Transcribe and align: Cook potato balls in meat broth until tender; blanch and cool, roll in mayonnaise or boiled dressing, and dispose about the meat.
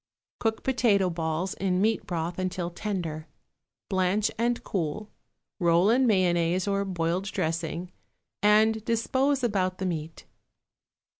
Cook 0.39 0.63
potato 0.63 1.11
balls 1.11 1.53
in 1.53 1.79
meat 1.79 2.07
broth 2.07 2.39
until 2.39 2.71
tender; 2.71 3.27
blanch 3.87 4.31
and 4.35 4.63
cool, 4.63 5.11
roll 5.59 5.91
in 5.91 6.07
mayonnaise 6.07 6.67
or 6.67 6.83
boiled 6.85 7.25
dressing, 7.25 7.91
and 8.41 8.83
dispose 8.83 9.43
about 9.43 9.77
the 9.77 9.85
meat. 9.85 10.25